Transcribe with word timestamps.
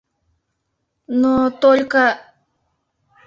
Но... 1.19 1.33
только!.. 1.61 2.05